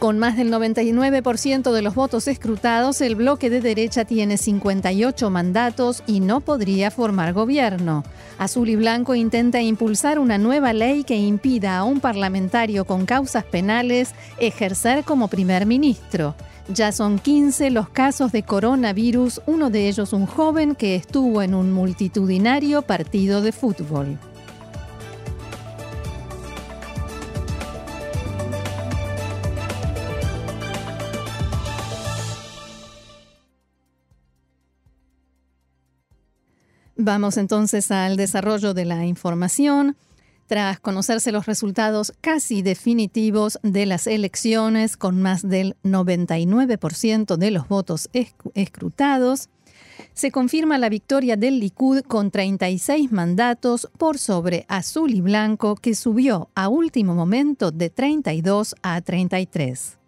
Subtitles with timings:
[0.00, 6.02] Con más del 99% de los votos escrutados, el bloque de derecha tiene 58 mandatos
[6.06, 8.02] y no podría formar gobierno.
[8.38, 13.44] Azul y Blanco intenta impulsar una nueva ley que impida a un parlamentario con causas
[13.44, 16.34] penales ejercer como primer ministro.
[16.72, 21.54] Ya son 15 los casos de coronavirus, uno de ellos un joven que estuvo en
[21.54, 24.18] un multitudinario partido de fútbol.
[37.10, 39.96] Vamos entonces al desarrollo de la información.
[40.46, 47.66] Tras conocerse los resultados casi definitivos de las elecciones, con más del 99% de los
[47.66, 48.10] votos
[48.54, 49.48] escrutados,
[50.14, 55.96] se confirma la victoria del Likud con 36 mandatos por sobre Azul y Blanco, que
[55.96, 59.99] subió a último momento de 32 a 33.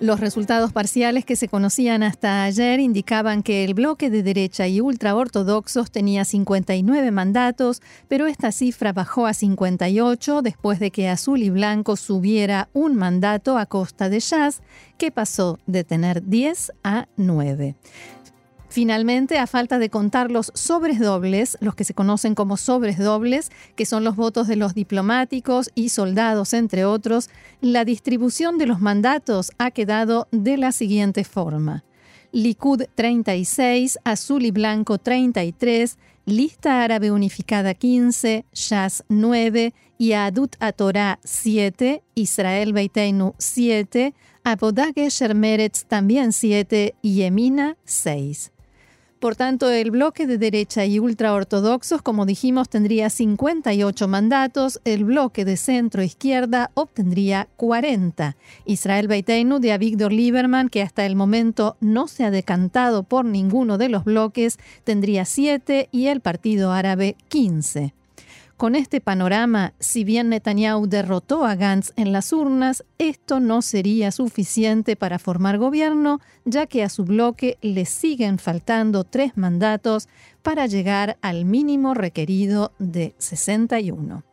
[0.00, 4.80] Los resultados parciales que se conocían hasta ayer indicaban que el bloque de derecha y
[4.80, 11.50] ultraortodoxos tenía 59 mandatos, pero esta cifra bajó a 58 después de que Azul y
[11.50, 14.62] Blanco subiera un mandato a costa de Jazz,
[14.98, 17.74] que pasó de tener 10 a 9.
[18.78, 23.50] Finalmente, a falta de contar los sobres dobles, los que se conocen como sobres dobles,
[23.74, 27.28] que son los votos de los diplomáticos y soldados, entre otros,
[27.60, 31.82] la distribución de los mandatos ha quedado de la siguiente forma.
[32.30, 42.04] Likud 36, Azul y Blanco 33, Lista Árabe Unificada 15, Shas 9, Yadut Atorá 7,
[42.14, 48.52] Israel Beiteinu 7, Abodage Shermeretz también 7 y Yemina 6.
[49.18, 55.44] Por tanto, el bloque de derecha y ultraortodoxos, como dijimos, tendría 58 mandatos, el bloque
[55.44, 58.36] de centro-izquierda obtendría 40.
[58.64, 63.76] Israel Beiteinu de Avigdor Lieberman, que hasta el momento no se ha decantado por ninguno
[63.76, 67.97] de los bloques, tendría 7 y el Partido Árabe 15.
[68.58, 74.10] Con este panorama, si bien Netanyahu derrotó a Gantz en las urnas, esto no sería
[74.10, 80.08] suficiente para formar gobierno, ya que a su bloque le siguen faltando tres mandatos
[80.42, 84.27] para llegar al mínimo requerido de 61.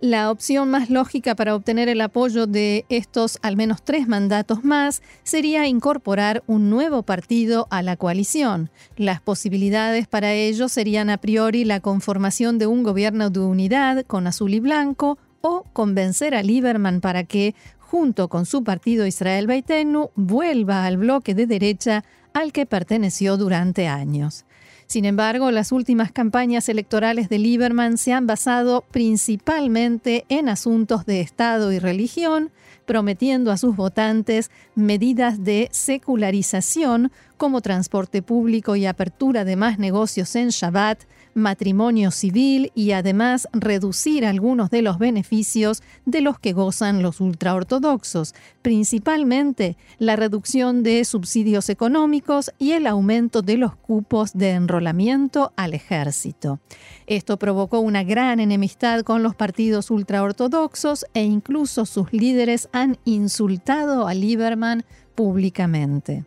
[0.00, 5.02] La opción más lógica para obtener el apoyo de estos al menos tres mandatos más
[5.24, 8.70] sería incorporar un nuevo partido a la coalición.
[8.96, 14.26] Las posibilidades para ello serían a priori la conformación de un gobierno de unidad con
[14.26, 20.12] azul y blanco o convencer a Lieberman para que, junto con su partido Israel Beitenu,
[20.14, 24.46] vuelva al bloque de derecha al que perteneció durante años.
[24.90, 31.20] Sin embargo, las últimas campañas electorales de Lieberman se han basado principalmente en asuntos de
[31.20, 32.50] Estado y religión,
[32.86, 40.34] prometiendo a sus votantes medidas de secularización como transporte público y apertura de más negocios
[40.34, 41.04] en Shabbat,
[41.34, 48.34] matrimonio civil y además reducir algunos de los beneficios de los que gozan los ultraortodoxos,
[48.62, 55.74] principalmente la reducción de subsidios económicos y el aumento de los cupos de enrolamiento al
[55.74, 56.60] ejército.
[57.06, 64.06] Esto provocó una gran enemistad con los partidos ultraortodoxos e incluso sus líderes han insultado
[64.06, 66.24] a Lieberman públicamente.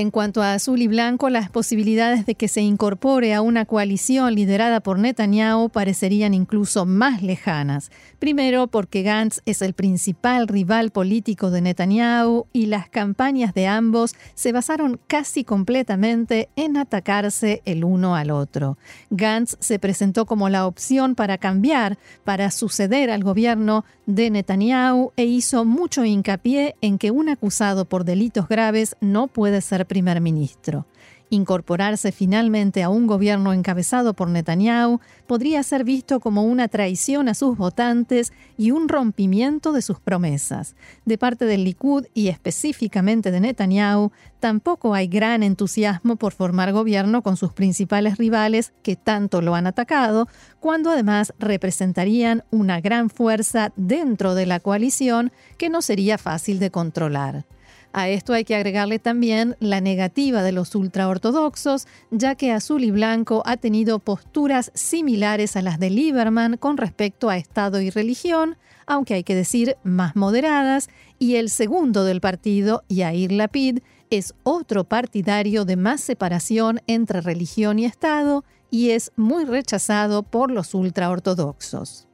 [0.00, 4.34] En cuanto a Azul y Blanco, las posibilidades de que se incorpore a una coalición
[4.34, 7.90] liderada por Netanyahu parecerían incluso más lejanas.
[8.18, 14.14] Primero, porque Gantz es el principal rival político de Netanyahu y las campañas de ambos
[14.34, 18.78] se basaron casi completamente en atacarse el uno al otro.
[19.10, 25.24] Gantz se presentó como la opción para cambiar, para suceder al gobierno de Netanyahu e
[25.24, 30.86] hizo mucho hincapié en que un acusado por delitos graves no puede ser primer ministro.
[31.32, 37.34] Incorporarse finalmente a un gobierno encabezado por Netanyahu podría ser visto como una traición a
[37.34, 40.74] sus votantes y un rompimiento de sus promesas.
[41.04, 47.22] De parte del Likud y específicamente de Netanyahu, tampoco hay gran entusiasmo por formar gobierno
[47.22, 50.28] con sus principales rivales que tanto lo han atacado,
[50.60, 56.70] cuando además representarían una gran fuerza dentro de la coalición que no sería fácil de
[56.72, 57.44] controlar.
[57.92, 62.90] A esto hay que agregarle también la negativa de los ultraortodoxos, ya que Azul y
[62.90, 68.56] Blanco ha tenido posturas similares a las de Lieberman con respecto a Estado y religión,
[68.86, 70.88] aunque hay que decir más moderadas,
[71.18, 77.78] y el segundo del partido, Yair Lapid, es otro partidario de más separación entre religión
[77.78, 82.09] y Estado y es muy rechazado por los ultraortodoxos.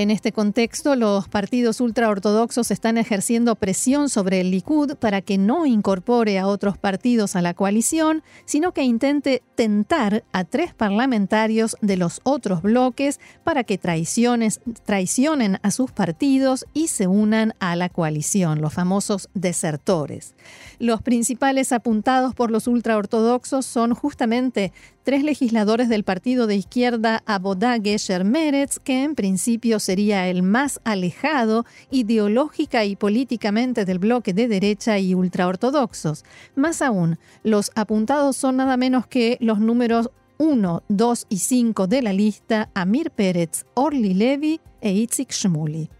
[0.00, 5.66] En este contexto, los partidos ultraortodoxos están ejerciendo presión sobre el Likud para que no
[5.66, 11.98] incorpore a otros partidos a la coalición, sino que intente tentar a tres parlamentarios de
[11.98, 18.62] los otros bloques para que traicionen a sus partidos y se unan a la coalición,
[18.62, 20.34] los famosos desertores.
[20.78, 24.72] Los principales apuntados por los ultraortodoxos son justamente
[25.10, 30.80] tres legisladores del partido de izquierda Abodá Gesher Meretz, que en principio sería el más
[30.84, 36.24] alejado ideológica y políticamente del bloque de derecha y ultraortodoxos.
[36.54, 42.02] Más aún, los apuntados son nada menos que los números 1, 2 y 5 de
[42.02, 45.90] la lista Amir Pérez, Orly Levy e Itzik Shmuli.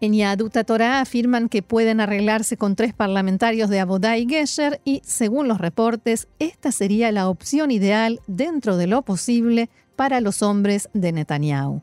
[0.00, 5.02] En Yaduta Torah afirman que pueden arreglarse con tres parlamentarios de Abodá y Gesher y,
[5.04, 10.88] según los reportes, esta sería la opción ideal dentro de lo posible para los hombres
[10.94, 11.82] de Netanyahu.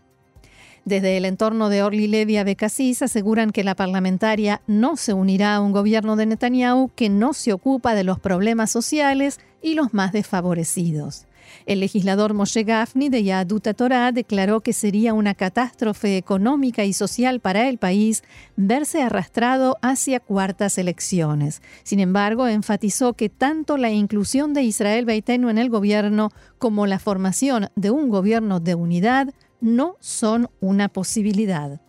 [0.85, 5.55] Desde el entorno de Orly Levy a Becasis aseguran que la parlamentaria no se unirá
[5.55, 9.93] a un gobierno de Netanyahu que no se ocupa de los problemas sociales y los
[9.93, 11.25] más desfavorecidos.
[11.65, 17.39] El legislador Moshe Gafni de Yaduta Torah declaró que sería una catástrofe económica y social
[17.39, 18.23] para el país
[18.55, 21.61] verse arrastrado hacia cuartas elecciones.
[21.83, 26.99] Sin embargo, enfatizó que tanto la inclusión de Israel Beitenu en el gobierno como la
[26.99, 31.81] formación de un gobierno de unidad no son una posibilidad.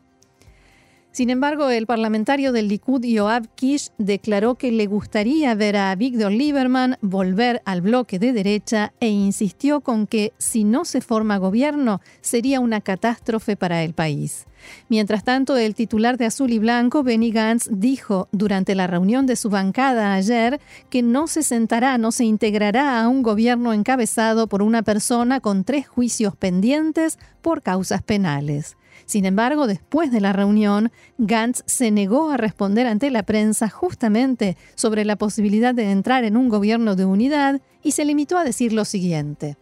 [1.16, 6.30] Sin embargo, el parlamentario del Likud, Yoav Kish, declaró que le gustaría ver a Víctor
[6.30, 12.02] Lieberman volver al bloque de derecha e insistió con que si no se forma gobierno
[12.20, 14.44] sería una catástrofe para el país.
[14.90, 19.36] Mientras tanto, el titular de Azul y Blanco, Benny Gantz, dijo durante la reunión de
[19.36, 20.60] su bancada ayer
[20.90, 25.64] que no se sentará, no se integrará a un gobierno encabezado por una persona con
[25.64, 28.76] tres juicios pendientes por causas penales.
[29.06, 34.56] Sin embargo, después de la reunión, Gantz se negó a responder ante la prensa justamente
[34.74, 38.72] sobre la posibilidad de entrar en un gobierno de unidad y se limitó a decir
[38.72, 39.56] lo siguiente.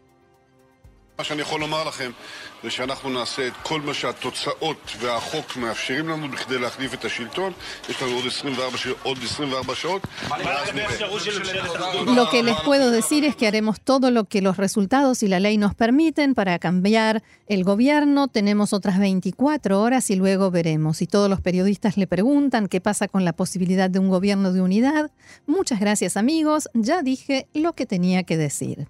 [12.06, 15.38] Lo que les puedo decir es que haremos todo lo que los resultados y la
[15.38, 18.26] ley nos permiten para cambiar el gobierno.
[18.26, 21.00] Tenemos otras 24 horas y luego veremos.
[21.00, 24.62] Y todos los periodistas le preguntan qué pasa con la posibilidad de un gobierno de
[24.62, 25.12] unidad.
[25.46, 28.88] Muchas gracias amigos, ya dije lo que tenía que decir.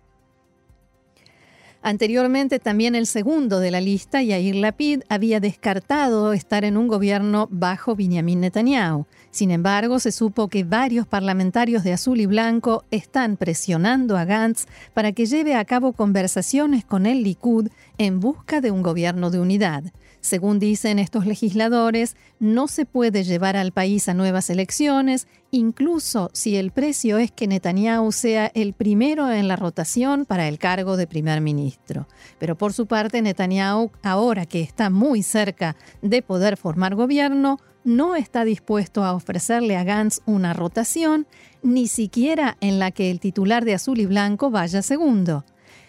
[1.86, 7.46] Anteriormente también el segundo de la lista, Yair Lapid, había descartado estar en un gobierno
[7.50, 9.04] bajo Benjamin Netanyahu.
[9.30, 14.64] Sin embargo, se supo que varios parlamentarios de azul y blanco están presionando a Gantz
[14.94, 19.40] para que lleve a cabo conversaciones con el Likud en busca de un gobierno de
[19.40, 19.84] unidad.
[20.22, 26.56] Según dicen estos legisladores, no se puede llevar al país a nuevas elecciones, incluso si
[26.56, 31.06] el precio es que Netanyahu sea el primero en la rotación para el cargo de
[31.06, 32.08] primer ministro.
[32.38, 38.16] Pero por su parte, Netanyahu, ahora que está muy cerca de poder formar gobierno, no
[38.16, 41.26] está dispuesto a ofrecerle a Gantz una rotación,
[41.62, 45.44] ni siquiera en la que el titular de azul y blanco vaya segundo.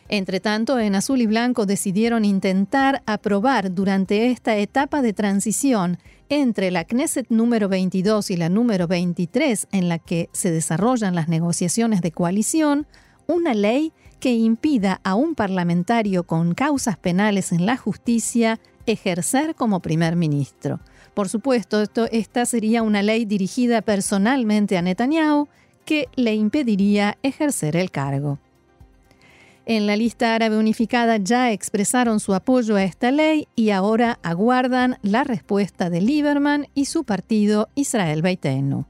[0.07, 5.97] Entre tanto, en Azul y Blanco decidieron intentar aprobar durante esta etapa de transición
[6.29, 11.27] entre la Knesset número 22 y la número 23, en la que se desarrollan las
[11.27, 12.85] negociaciones de coalición,
[13.27, 19.81] una ley que impida a un parlamentario con causas penales en la justicia ejercer como
[19.81, 20.79] primer ministro.
[21.15, 25.47] Por supuesto, esto, esta sería una ley dirigida personalmente a Netanyahu
[25.85, 28.39] que le impediría ejercer el cargo.
[29.67, 34.99] En la lista árabe unificada ya expresaron su apoyo a esta ley y ahora aguardan
[35.01, 38.85] la respuesta de Lieberman y su partido Israel Beitenu.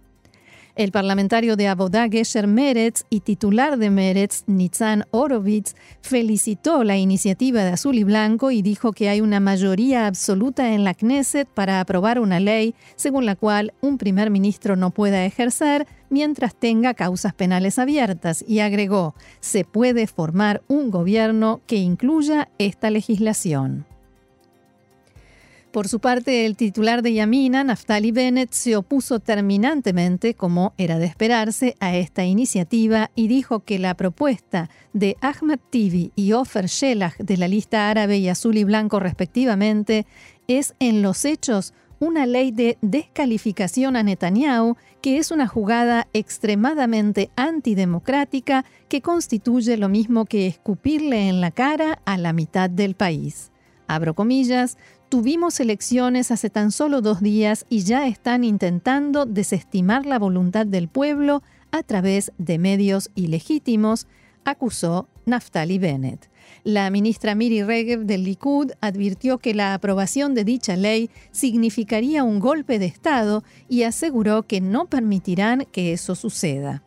[0.75, 7.63] El parlamentario de Abodá Gesher Meretz y titular de Meretz, Nitzan Orovitz, felicitó la iniciativa
[7.63, 11.79] de Azul y Blanco y dijo que hay una mayoría absoluta en la Knesset para
[11.79, 17.33] aprobar una ley según la cual un primer ministro no pueda ejercer mientras tenga causas
[17.33, 23.85] penales abiertas y agregó, se puede formar un gobierno que incluya esta legislación.
[25.73, 31.05] Por su parte, el titular de Yamina, Naftali Bennett, se opuso terminantemente, como era de
[31.05, 37.15] esperarse, a esta iniciativa y dijo que la propuesta de Ahmad Tibi y Ofer Shelah
[37.19, 40.05] de la lista árabe y azul y blanco respectivamente
[40.47, 47.29] es en los hechos una ley de descalificación a Netanyahu que es una jugada extremadamente
[47.35, 53.51] antidemocrática que constituye lo mismo que escupirle en la cara a la mitad del país.
[53.87, 54.77] Abro comillas,
[55.09, 60.87] Tuvimos elecciones hace tan solo dos días y ya están intentando desestimar la voluntad del
[60.87, 64.07] pueblo a través de medios ilegítimos,
[64.45, 66.29] acusó Naftali Bennett.
[66.63, 72.39] La ministra Miri Regev del Likud advirtió que la aprobación de dicha ley significaría un
[72.39, 76.83] golpe de Estado y aseguró que no permitirán que eso suceda.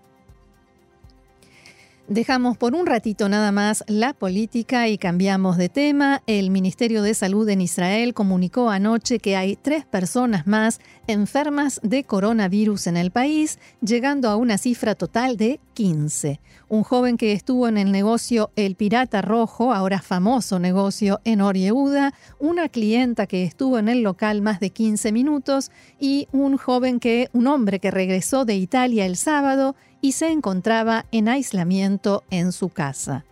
[2.09, 6.23] Dejamos por un ratito nada más la política y cambiamos de tema.
[6.27, 12.05] El Ministerio de Salud en Israel comunicó anoche que hay tres personas más enfermas de
[12.05, 16.41] coronavirus en el país, llegando a una cifra total de 15.
[16.71, 22.15] Un joven que estuvo en el negocio El Pirata Rojo, ahora famoso negocio en Orieuda,
[22.39, 27.29] una clienta que estuvo en el local más de 15 minutos y un joven que,
[27.35, 32.69] un hombre que regresó de Italia el sábado y se encontraba en aislamiento en su
[32.69, 33.25] casa.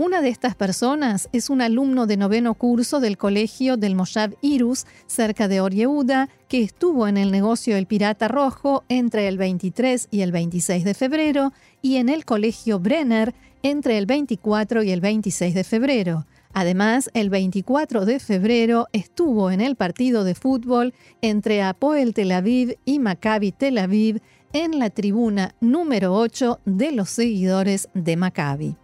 [0.00, 4.86] Una de estas personas es un alumno de noveno curso del colegio del Moshav Irus,
[5.06, 10.22] cerca de Orieuda, que estuvo en el negocio El Pirata Rojo entre el 23 y
[10.22, 15.54] el 26 de febrero y en el colegio Brenner entre el 24 y el 26
[15.54, 16.26] de febrero.
[16.52, 22.76] Además, el 24 de febrero estuvo en el partido de fútbol entre Apoel Tel Aviv
[22.84, 24.20] y Maccabi Tel Aviv
[24.52, 28.76] en la tribuna número 8 de los seguidores de Maccabi.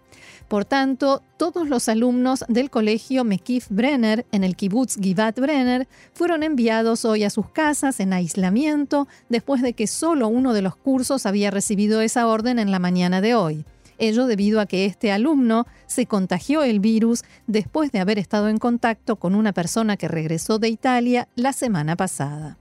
[0.49, 6.45] Por tanto, todos los alumnos del colegio Mekif Brenner en el kibbutz Givat Brenner fueron
[6.45, 11.27] enviados hoy a sus casas en aislamiento después de que solo uno de los cursos
[11.27, 13.65] había recibido esa orden en la mañana de hoy.
[13.99, 18.59] Ello debido a que este alumno se contagió el virus después de haber estado en
[18.59, 22.59] contacto con una persona que regresó de Italia la semana pasada.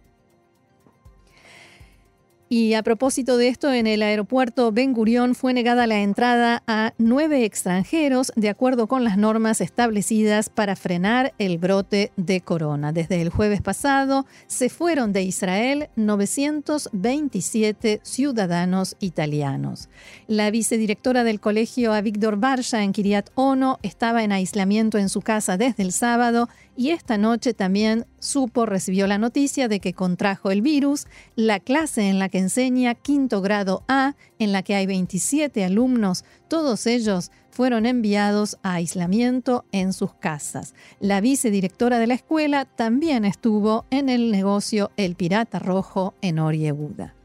[2.47, 6.93] Y a propósito de esto, en el aeropuerto Ben Gurión fue negada la entrada a
[6.99, 12.91] nueve extranjeros de acuerdo con las normas establecidas para frenar el brote de corona.
[12.91, 19.89] Desde el jueves pasado se fueron de Israel 927 ciudadanos italianos.
[20.27, 22.03] La vicedirectora del colegio a
[22.37, 26.47] Barsha en Kiryat Ono estaba en aislamiento en su casa desde el sábado
[26.77, 31.08] y esta noche también supo, recibió la noticia de que contrajo el virus.
[31.36, 36.25] La clase en la que enseña quinto grado A, en la que hay 27 alumnos,
[36.50, 40.74] todos ellos fueron enviados a aislamiento en sus casas.
[41.00, 47.15] La vicedirectora de la escuela también estuvo en el negocio El Pirata Rojo en Orieguda.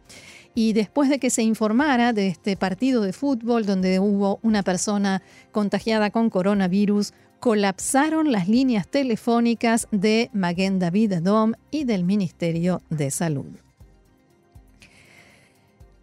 [0.55, 5.23] Y después de que se informara de este partido de fútbol donde hubo una persona
[5.53, 13.11] contagiada con coronavirus, colapsaron las líneas telefónicas de Maguen David Adom y del Ministerio de
[13.11, 13.49] Salud.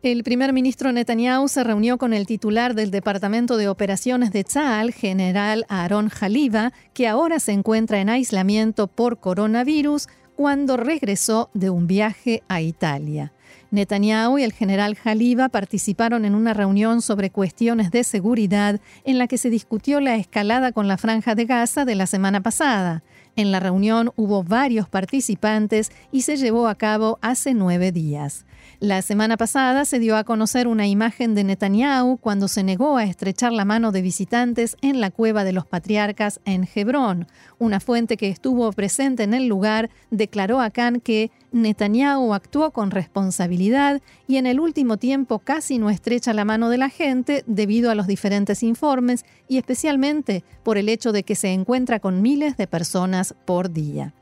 [0.03, 4.93] El primer ministro Netanyahu se reunió con el titular del Departamento de Operaciones de Tzal,
[4.93, 11.87] general Aaron Haliva, que ahora se encuentra en aislamiento por coronavirus cuando regresó de un
[11.87, 13.33] viaje a Italia.
[13.69, 19.27] Netanyahu y el general Jaliba participaron en una reunión sobre cuestiones de seguridad en la
[19.27, 23.03] que se discutió la escalada con la franja de Gaza de la semana pasada.
[23.35, 28.46] En la reunión hubo varios participantes y se llevó a cabo hace nueve días.
[28.79, 33.05] La semana pasada se dio a conocer una imagen de Netanyahu cuando se negó a
[33.05, 37.25] estrechar la mano de visitantes en la cueva de los patriarcas en Hebrón.
[37.57, 42.91] Una fuente que estuvo presente en el lugar declaró a Khan que Netanyahu actuó con
[42.91, 47.89] responsabilidad y en el último tiempo casi no estrecha la mano de la gente debido
[47.89, 52.57] a los diferentes informes y especialmente por el hecho de que se encuentra con miles
[52.57, 54.13] de personas por día.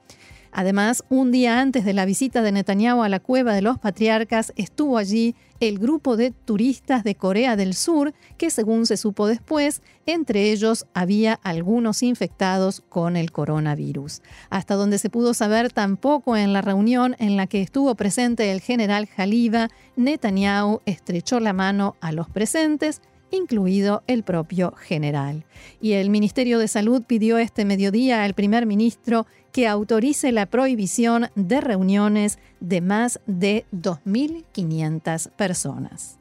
[0.57, 4.53] Además, un día antes de la visita de Netanyahu a la cueva de los patriarcas,
[4.55, 9.81] estuvo allí el grupo de turistas de Corea del Sur, que según se supo después,
[10.05, 14.21] entre ellos había algunos infectados con el coronavirus.
[14.50, 18.62] Hasta donde se pudo saber tampoco en la reunión en la que estuvo presente el
[18.62, 25.43] general Jaliba, Netanyahu estrechó la mano a los presentes, incluido el propio general.
[25.81, 31.29] Y el Ministerio de Salud pidió este mediodía al primer ministro que autorice la prohibición
[31.35, 36.19] de reuniones de más de 2.500 personas.